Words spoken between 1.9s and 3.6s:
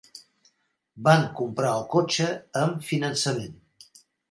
cotxe amb finançament.